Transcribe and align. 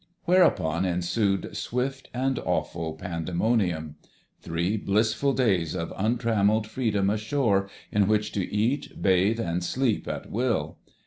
Whereupon 0.23 0.83
ensued 0.83 1.55
swift 1.55 2.09
and 2.11 2.39
awful 2.39 2.93
pandemonium. 2.93 3.97
Three 4.41 4.75
blissful 4.75 5.31
days 5.33 5.75
of 5.75 5.93
untrammelled 5.95 6.65
freedom 6.65 7.11
ashore, 7.11 7.69
in 7.91 8.07
which 8.07 8.31
to 8.31 8.51
eat, 8.51 8.99
bathe, 8.99 9.39
and 9.39 9.63
sleep 9.63 10.07
at 10.07 10.31
will! 10.31 10.79